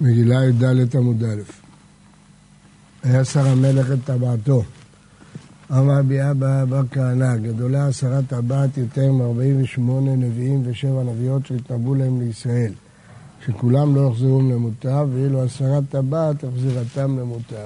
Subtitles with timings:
[0.00, 1.42] מגילה י"ד עמוד א'.
[3.02, 4.62] היה שר המלך את טבעתו.
[5.72, 12.20] אמר רבי אבא בר כהנא, גדולה עשרה טבעת יותר מ-48 נביאים ושבע נביאות שהתנבאו להם
[12.20, 12.72] לישראל,
[13.46, 17.56] שכולם לא יחזרו למוטב, ואילו עשרה טבעת החזירתם למוטב.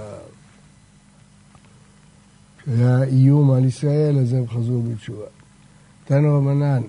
[2.58, 5.26] כשהיה איום על ישראל, אז הם חזרו בתשובה.
[6.04, 6.82] תנו רבנן,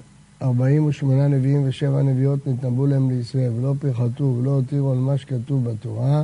[0.43, 6.23] 48 נביאים ושבע נביאות נתנבאו להם לישראל, ולא פיחתו ולא הותירו על מה שכתוב בתורה,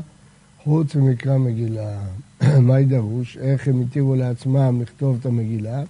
[0.64, 2.00] חוץ ממקרא מגילה.
[2.68, 3.38] מה ידרוש?
[3.38, 5.84] איך הם התירו לעצמם לכתוב את המגילה?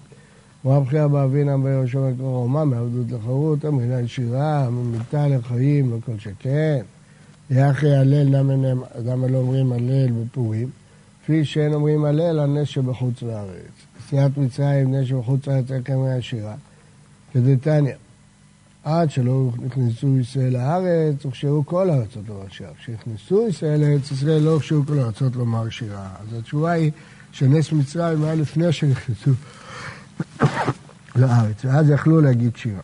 [0.64, 6.82] רב חייא באבינם ביהושע מקרא אומה, מעבדות לחירות, אמינה ישירה, ממיתה לחיים, לא כל שכן.
[7.50, 8.36] יחי הלל,
[9.04, 10.68] למה לא אומרים הלל בפורים?
[11.22, 13.86] כפי שאין אומרים הלל על נס שבחוץ לארץ.
[13.98, 16.54] נסיעת מצרים, נס שבחוץ לארץ, רק אמרה ישירה.
[17.32, 17.94] כדתניא,
[18.84, 22.70] עד שלא נכנסו ישראל לארץ, הוכשרו כל הארצות לומר שירה.
[22.78, 26.08] כשנכנסו ישראל לארץ ישראל לא הוכשרו כל הארצות לומר שירה.
[26.20, 26.90] אז התשובה היא
[27.32, 29.30] שנס מצרים היה לפני שנכנסו
[31.16, 32.80] לארץ, ואז יכלו להגיד שירה.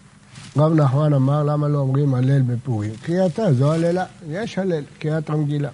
[0.56, 2.90] רב נחמן אמר, למה לא אומרים הלל בפורים?
[3.02, 5.70] קריאתה, זו הללה, יש הלל, קריאת המגילה.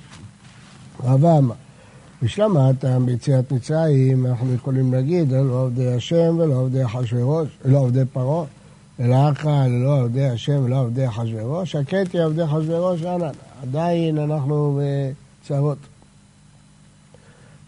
[1.05, 1.55] רבה אמר,
[2.23, 8.03] בשלמה הטעם ביציאת מצרים, אנחנו יכולים להגיד, לא עובדי השם ולא עובדי אחשוורוש, לא עובדי
[8.12, 8.45] פרעה.
[9.03, 13.33] אלא אחא ללא עובדי השם ולא עובדי אחשוורוש, הכיתי עובדי אחשוורוש אנן.
[13.62, 14.81] עדיין אנחנו
[15.42, 15.78] בצרות.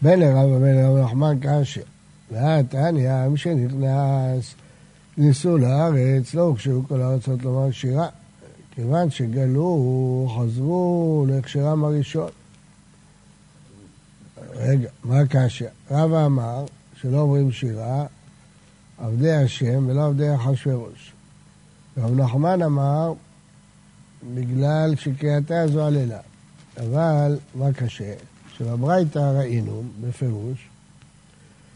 [0.01, 1.81] בין לרב ובין לרב נחמן קשיא.
[2.31, 4.55] והתניא, מי שנכנס,
[5.17, 8.07] ניסו לארץ, לא הוגשו כל הארצות לומר שירה.
[8.71, 12.29] כיוון שגלו, חזרו להכשרם הראשון.
[14.53, 15.67] רגע, מה קשיא?
[15.91, 16.65] רבא אמר
[17.01, 18.05] שלא אומרים שירה,
[18.97, 21.14] עבדי השם ולא עבדי אחשוורוש.
[21.97, 23.13] רב נחמן אמר,
[24.33, 26.19] בגלל שקריאתה זו הלילה.
[26.77, 28.13] אבל מה קשה?
[28.57, 30.67] שבברייתא ראינו בפירוש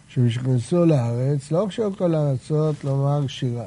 [0.10, 3.66] שמשכנסו לארץ, לא כשהיו כל הארצות לומר שירה.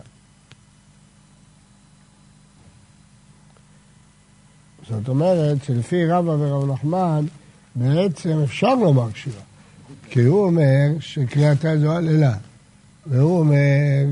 [4.88, 7.24] זאת אומרת שלפי רבא ורב נחמן
[7.74, 9.42] בעצם אפשר לומר שירה.
[10.10, 12.34] כי הוא אומר שקריאתה זו הלילה.
[13.06, 13.46] והוא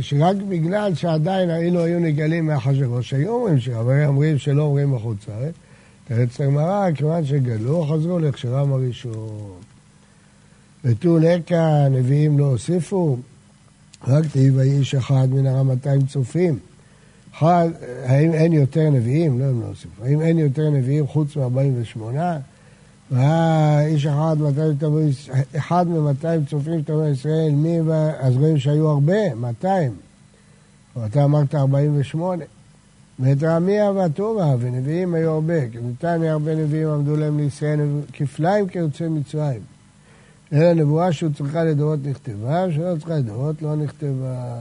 [0.00, 3.68] שרק בגלל שעדיין אילו היו נגלים מאחשוורוש, היו אומרים ש...
[3.68, 5.54] אבל אומרים שלא אומרים בחוץ לארץ.
[6.08, 9.60] תרץ לגמרא, כיוון שגלו, חזרו להכשרם הראשון.
[10.84, 13.16] ותו לקה, נביאים לא הוסיפו,
[14.08, 16.58] רק תהיו האיש אחד מן הרמתיים צופים.
[17.40, 19.40] האם אין יותר נביאים?
[19.40, 20.04] לא, הם לא הוסיפו.
[20.04, 22.00] האם אין יותר נביאים חוץ מ-48?
[23.10, 24.36] והיה איש אחד,
[25.56, 27.78] אחד מ-200 צופים תאמר ישראל, מי,
[28.18, 29.92] אז רואים שהיו הרבה, 200.
[30.96, 32.44] ואתה אמרת 48.
[33.18, 37.80] ואת רמיה והטובה, ונביאים היו הרבה, כי נתניה הרבה נביאים עמדו להם לישראל
[38.12, 39.60] כפליים כיוצאי מצרים.
[40.52, 44.58] אלא נבואה שהוא צריכה לדורות נכתבה, ושלא צריכה לדורות לא נכתבה.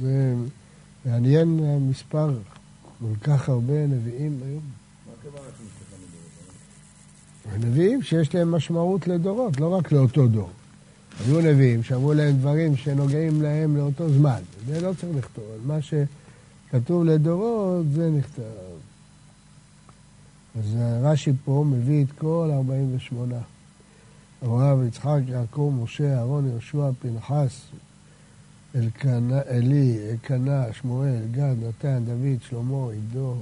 [0.00, 0.34] זה
[1.04, 1.60] מעניין
[1.90, 2.30] מספר,
[2.98, 4.62] כל כך הרבה נביאים היום.
[7.56, 10.50] נביאים שיש להם משמעות לדורות, לא רק לאותו דור.
[11.26, 14.40] היו נביאים שאמרו להם דברים שנוגעים להם לאותו זמן.
[14.66, 15.44] זה לא צריך לכתוב.
[15.66, 18.42] מה שכתוב לדורות, זה נכתב.
[20.58, 23.36] אז רש"י פה מביא את כל 48.
[24.44, 27.60] אברהם, יצחק, יעקב, משה, אהרון, יהושע, פנחס,
[28.76, 33.34] אלקנה, עלי, אלקנה, שמואל, גד, נתן, דוד, שלמה, עידו,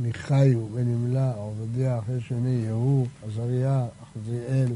[0.00, 4.72] מחיו, בן ימלה, עובדיה, אחרי שני, יהוא, עזריה, אחזיאל,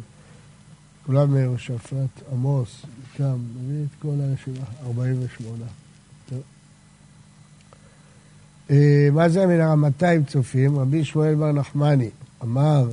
[1.06, 5.64] כולם מיהושפט, עמוס, איתם, מביא את כל הרשימה, 48.
[8.70, 10.78] אה, מה זה מן הרמתיים צופים?
[10.78, 12.10] רבי שמואל בר נחמני
[12.42, 12.88] אמר,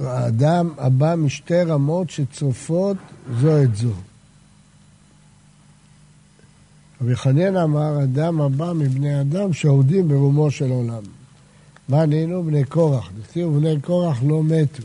[0.00, 2.96] האדם הבא משתי רמות שצופות
[3.40, 3.92] זו את זו.
[7.02, 11.02] רבי חנין אמר, אדם הבא מבני אדם שעובדים ברומו של עולם.
[11.88, 12.44] מה ענינו?
[12.44, 13.10] בני קורח.
[13.20, 14.82] נכתיבו בני קורח לא מתו.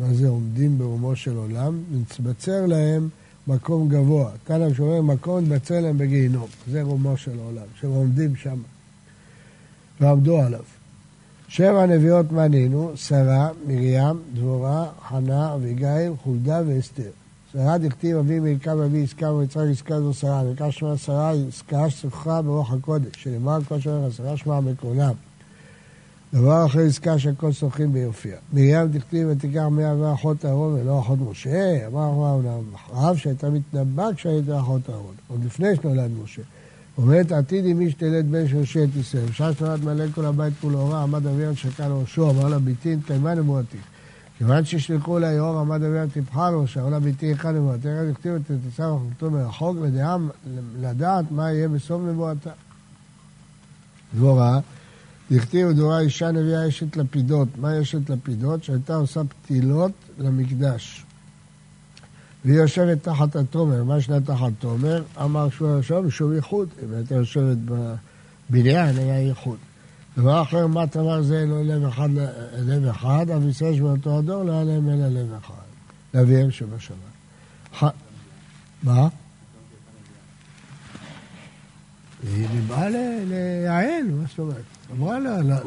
[0.00, 1.78] מה זה עומדים ברומו של עולם?
[1.92, 3.08] נצבצר להם
[3.46, 4.30] מקום גבוה.
[4.44, 6.46] תנא שאומר מקום נתבצר להם בגיהינום.
[6.70, 8.58] זה רומו של עולם, שהם עומדים שם.
[10.00, 10.62] ועמדו עליו.
[11.48, 17.10] שבע נביאות מנינו, שרה, מרים, דבורה, חנה, אביגיל, חולדה ואסתר.
[17.52, 22.42] שרה דכתיב אבי מלכה ואבי עסקה ויצחק עסקה זו שרה, נקרא שמה שרה עסקה שכחה
[22.42, 25.12] ברוח הקודש, שנאמר כל שומר השרה שמה בקרונם.
[26.32, 28.36] דבר אחרי עסקה שהכל שוחים ביופיע.
[28.52, 34.60] מרים דכתיב ותיקח מאה ואחות אהרון ולא אחות משה, אמר אברהם אחריו שהייתה מתנבא כשהייתה
[34.60, 36.42] אחות אהרון, עוד לפני שנולד משה.
[36.98, 39.24] אומרת עתיד עם מי שתלד בן שלושי את ישראל.
[39.24, 43.34] בשעה שנולד מלא כל הבית כולו רע, עמד אביון שקע לראשו, אמר לה ביתי נתקיימה
[43.34, 43.78] נבואתי.
[44.38, 48.36] כיוון ששלחו לה יאור עמד אביון טיפחה לו, שאמר לה ביתי אחד נבואתי, רק הכתיבו
[48.36, 49.76] את תתסה וחוקתו מרחוק,
[50.80, 52.50] לדעת מה יהיה בסוף נבואתה.
[54.14, 54.60] דבורה,
[55.30, 57.48] דכתיב דבורה אישה נביאה אשת לפידות.
[57.56, 58.64] מה אשת לפידות?
[58.64, 61.04] שהייתה עושה פתילות למקדש.
[62.44, 63.84] והיא יושבת תחת התומר.
[63.84, 65.02] מה שלה תחת תומר?
[65.22, 66.68] אמר שהוא יושב שוב ייחוד.
[66.84, 67.56] אם הייתה יושבת
[68.50, 69.58] בבניין, היה ייחוד.
[70.18, 72.08] דבר אחר, מה תמר זה לא לב אחד
[72.58, 75.54] לב אחד, אבל ישראל שבאותו הדור לא היה להם אלא לב אחד.
[76.14, 77.02] לאביהם שבשמיים.
[78.82, 79.08] מה?
[82.22, 84.62] היא ניבאה ליעל, מה זאת אומרת?
[84.92, 85.60] אמרה לה...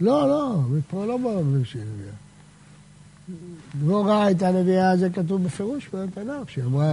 [0.00, 2.14] לא, לא, מפה לא ברבים שהיא נביאה.
[3.78, 6.92] דבורה הייתה נביאה, זה כתוב בפירוש בתנ"ך, שהיא אמרה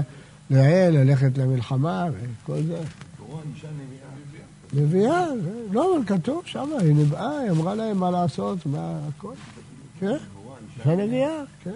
[0.49, 2.77] ליעל ללכת למלחמה וכל זה.
[4.73, 5.25] נביאה.
[5.71, 9.33] לא, אבל כתוב שם, היא נבאה, היא אמרה להם מה לעשות, מה הכל.
[9.99, 10.15] כן,
[10.79, 11.71] אישה נביאה, כן.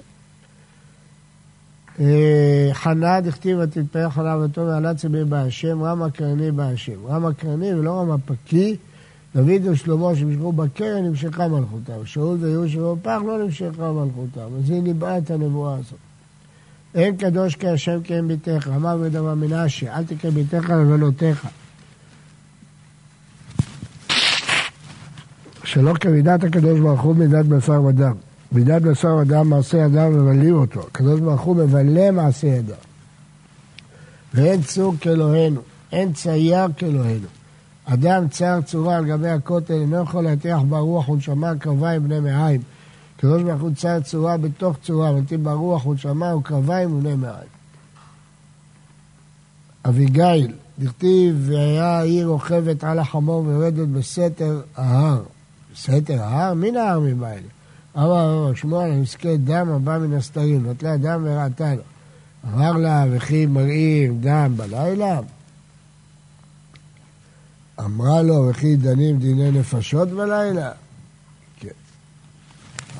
[1.99, 7.05] אה, חנה דכתיב ותתפאר חנה וטוב ועלה צבי בהשם, רמה קרני בהשם.
[7.07, 8.77] רמה קרני ולא רמה פקי.
[9.35, 12.05] דוד ושלמה שנמשכו בקרן נמשכה מלכותם.
[12.05, 14.55] שאול ויהוש ובפח לא נמשכה מלכותם.
[14.57, 16.08] אז היא ניבאה את הנבואה הזאת.
[16.95, 18.69] אין קדוש כהשם כי אין ביתך.
[18.75, 21.47] אמר בדבר מנשה, אל תקרא ביתך לבנותיך.
[25.63, 28.15] שלא כמידת הקדוש ברוך הוא מידת בשר ודם.
[28.51, 30.79] מידת בשר ודם מעשה ידיו מבלים אותו.
[30.79, 32.75] הקדוש ברוך הוא מבלה מעשה ידיו.
[34.33, 37.27] ואין צור כאלוהינו, אין צייר כאלוהינו.
[37.85, 42.61] אדם צר צורה על גבי הכותל אינו יכול להטיח ברוח ונשמה קרביים בני מעיים.
[43.19, 47.49] הקדוש ברוך הוא צר צורה בתוך צורה, ונתיב ברוח ונשמה וקרביים ובני מעיים.
[49.85, 55.23] אביגיל, דכתיב, והיה העיר רוכבת על החמור ויורדת בסתר ההר.
[55.73, 56.53] בסתר ההר?
[56.53, 57.43] מן ההר מבעל.
[57.97, 61.81] אמר שמואל, נזכה דם הבא מן הסתרים, נטלה דם וראתה לו.
[62.53, 65.19] אמר לה, וכי מראים דם בלילה?
[67.79, 70.71] אמרה לו, וכי דנים דיני נפשות בלילה?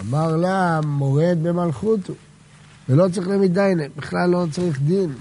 [0.02, 2.14] אמר לה, מורד במלכותו,
[2.90, 5.14] ולא צריך למדיינה, בכלל לא צריך דין.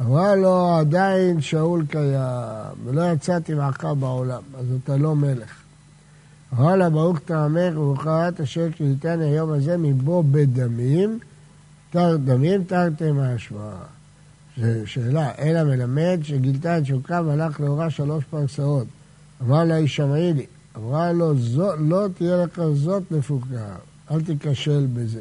[0.00, 5.52] אמרה לו, עדיין שאול קיים, ולא יצאתי מעקב בעולם, אז אתה לא מלך.
[6.52, 11.18] אמר לה, ברוך תעמך וברכת אשר קליטני היום הזה מבוא בדמים,
[11.90, 13.76] תר דמים תרתי מהשוואה.
[14.56, 18.86] זו שאלה, אלא מלמד שגילתה את שוקה והלך לאורה שלוש פרסאות.
[19.42, 20.46] אמר לה, הישמעי לי.
[20.76, 23.76] אמרה לו, זאת, לא תהיה לך זאת מפוקה,
[24.10, 25.20] אל תיכשל בזה.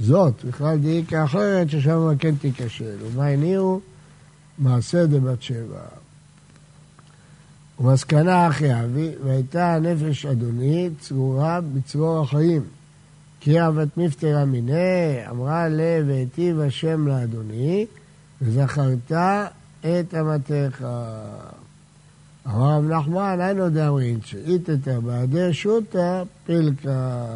[0.00, 2.96] זאת, בכלל דהי כאחרת, ששם כן תיכשל.
[3.02, 3.80] ומה הניעו?
[4.58, 5.80] מעשה דבת שבע.
[7.80, 12.62] ומסקנה אחי אבי, והייתה הנפש אדוני צרורה בצרור החיים.
[13.40, 17.86] כי אהבת מפטרה מיניה, אמרה לה והיטיב השם לאדוני,
[18.42, 19.12] וזכרת
[19.80, 20.84] את אמתיך.
[22.46, 27.26] אמר רב נחמן, אינו דאמרין, שאיתתא בעדי שוטה פילקה.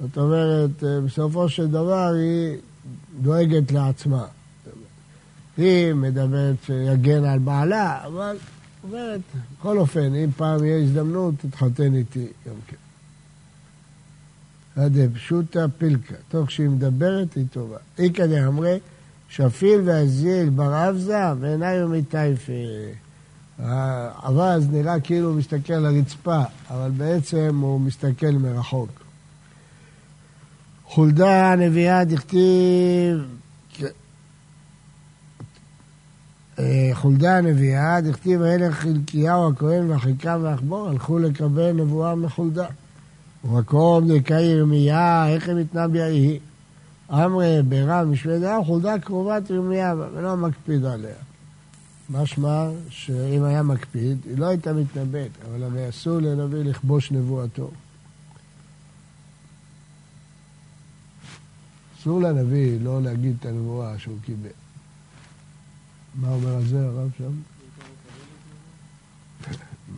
[0.00, 2.56] זאת אומרת, בסופו של דבר היא
[3.22, 4.24] דואגת לעצמה.
[5.56, 8.36] היא מדברת שיגן על בעלה, אבל
[8.84, 9.20] אומרת,
[9.58, 12.76] בכל אופן, אם פעם יהיה הזדמנות, תתחתן איתי גם כן.
[14.76, 17.76] עדי פשוטה פילקה, תוך שהיא מדברת היא טובה.
[17.98, 18.78] איכא דאמרי,
[19.28, 22.52] שפיל ואזיל בר אבזה ועיניו מטייפה.
[23.62, 28.90] האווז נראה כאילו הוא מסתכל על הרצפה, אבל בעצם הוא מסתכל מרחוק.
[30.84, 33.18] חולדה הנביאה דכתיב
[36.60, 42.66] אה, חולדה הנביאה, דכתיב אלה חלקיהו הכהן והחיקם והחבור הלכו לקבל נבואה מחולדה.
[43.44, 46.40] ומקום דקאי ירמיה, איך הם התנבא היא?
[47.12, 51.29] אמרי ברב משמדה, חולדה קרובת ירמיה, ולא מקפיד עליה.
[52.10, 57.70] משמע שאם היה מקפיד, היא לא הייתה מתנבאת, אבל הרי אסור לנביא לכבוש נבואתו.
[61.98, 64.48] אסור לנביא לא להגיד את הנבואה שהוא קיבל.
[66.14, 67.32] מה אומר על זה הרב שם?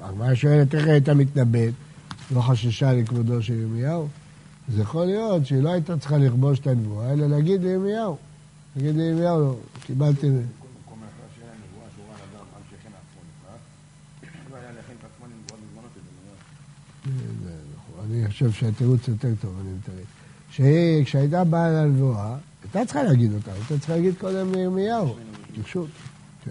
[0.04, 1.73] הגמרא שואלת איך הייתה מתנבאת,
[2.35, 4.09] לא חששה לכבודו של ירמיהו?
[4.69, 8.16] אז יכול להיות שהיא לא הייתה צריכה לכבוש את הנבואה, אלא להגיד לירמיהו.
[8.76, 10.28] להגיד לירמיהו, קיבלתי...
[18.49, 21.05] חושב שהתירוץ יותר טוב, אני מתאר.
[21.05, 25.17] כשהייתה באה לנבואה, הייתה צריכה להגיד אותה, הייתה צריכה להגיד קודם לירמיהו.
[25.65, 25.91] פשוט.
[26.45, 26.51] כן.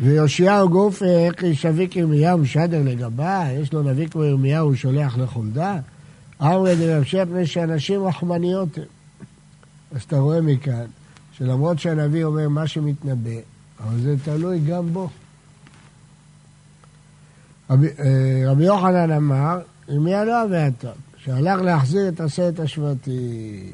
[0.00, 5.78] ויאשיהו גוף איך ישביק ירמיהו שדר לגבה, יש לו נביא כמו ירמיהו, הוא שולח לחולדה.
[6.42, 8.84] אמרי דממשך פני שאנשים רחמניות הם.
[9.94, 10.86] אז אתה רואה מכאן,
[11.32, 13.30] שלמרות שהנביא אומר מה שמתנבא,
[13.80, 15.08] אבל זה תלוי גם בו.
[17.70, 23.72] רבי, אה, יוחנן אמר, ירמיה לא אבי אתה, שהלך להחזיר את עשרת השבטים.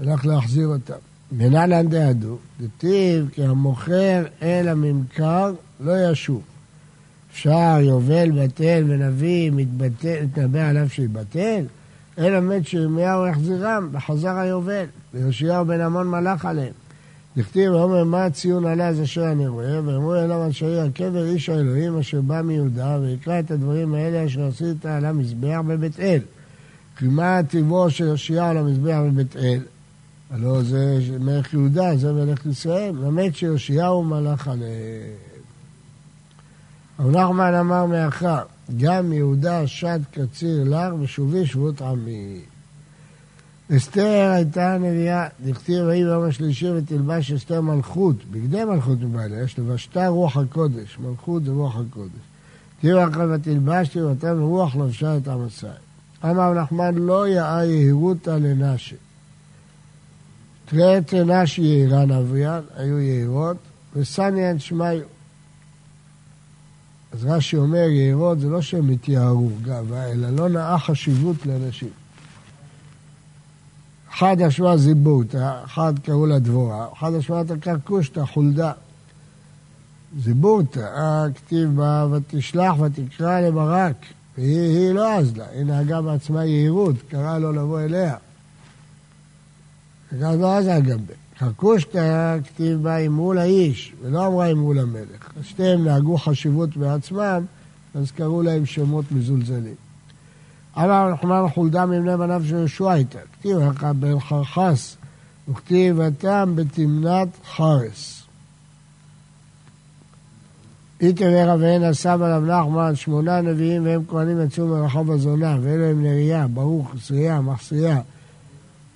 [0.00, 0.94] הלך להחזיר אותם.
[1.32, 6.42] מנהלן דעדו, דתיב כי המוכר אל הממכר לא ישוב.
[7.30, 11.64] אפשר יובל בטל ונביא מתנבא עליו שיבטל,
[12.18, 16.72] אלא מת שירמיהו יחזירם, וחזר היובל, ויאשיהו בן עמון מלך עליהם.
[17.36, 21.98] דכתיב ואומר מה הציון עלי אז אשר אני רואה, ואמרו אליו שעיר הקבר איש האלוהים
[21.98, 26.20] אשר בא מיהודה, ויקרא את הדברים האלה אשר עשית על המזבח בבית אל.
[26.98, 29.60] כי מה טיבו של יאשיהו על המזבח בבית אל?
[30.30, 34.70] הלא זה מלך יהודה, זה מלך ישראל, למת שיאשיהו מלך עליהם.
[37.00, 38.42] רב נחמן אמר מאחר,
[38.76, 42.40] גם יהודה שד קציר לך ושובי שבות עמי.
[43.72, 50.08] אסתר הייתה נביאה, דכתיב ויהי ביום השלישי ותלבש אסתר מלכות, בגדי מלכות מבעלה, יש לבשתה
[50.08, 52.20] רוח הקודש, מלכות זה רוח הקודש.
[52.80, 55.72] תראו אחר ותלבש, תראו תראו רוח לבשה את המסע.
[56.24, 58.96] אמר נחמן לא יאה יהירותה לנשי.
[60.64, 63.56] תראה נשי יהירה נביאן, היו יהירות,
[63.96, 64.98] וסניאן שמיו.
[67.12, 72.05] אז רש"י אומר, יהירות זה לא שהם התייארו גאווה, אלא לא נאה חשיבות לאנשים.
[74.16, 78.72] אחד אשמה זיבורתא, אחד קראו לה דבורה, אחד אשמה את הקרקושתא, חולדה.
[80.18, 83.96] זיבורתא, הכתיב בה ותשלח ותקרא לברק,
[84.38, 88.16] והיא לא עז היא נהגה בעצמה יהירות, קרא לו לבוא אליה.
[90.12, 91.14] וגם לא עזה גם בה.
[91.38, 95.30] קרקושתא, כתיב בה אמרו לאיש, ולא אמרה אמרו למלך.
[95.42, 97.44] שתיהם נהגו חשיבות בעצמם,
[97.94, 99.85] אז קראו להם שמות מזולזלים.
[100.78, 104.96] אמר נחמן חולדה מבני בניו של יהושע הייתה, כתיב לך בן חרחס,
[105.48, 108.22] וכתיב התם בתמנת חרס.
[111.00, 116.46] איתמר ואין הסב עליו נחמן, שמונה נביאים והם כהנים יצאו מרחוב הזונה, ואלו הם נריה,
[116.46, 118.00] ברוך, שריה, מחסיה,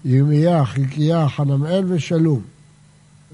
[0.04, 2.40] ירמיה, חלקיה, חנמאל ושלום.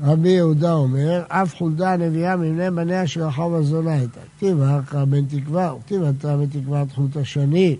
[0.02, 4.20] רבי יהודה אומר, אף חולדה הנביאה מבני בניה של רחוב הזונה הייתה.
[4.36, 7.76] כתיב אחר בן תקווה, וכתיב אתה בתקוות חוט השני.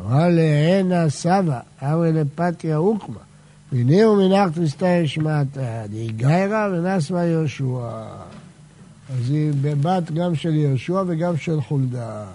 [0.00, 3.20] אמר לענה סבא, אמר לפתיה אוקמה,
[3.72, 7.90] והנה הוא מנחת מסתר שמעתה, די גיירה ונסמה יהושע.
[9.10, 12.26] אז היא בת גם של יהושע וגם של חולדה.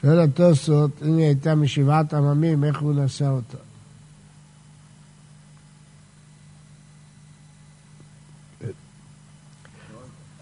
[0.00, 3.58] שואל התוספות, אם היא הייתה משבעת עממים, איך הוא נשא אותה?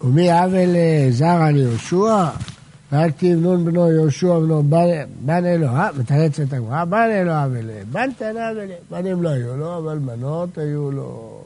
[0.01, 0.75] ומי עוול
[1.09, 2.29] זרע ליהושע?
[2.91, 4.63] רק תבנון בנו יהושע בנו
[5.21, 9.99] בן אלוה, מתרצת הגמרא, בן אלוה ולא, בן תנא ולא, בנים לא היו לו, אבל
[9.99, 11.41] מנות היו לו.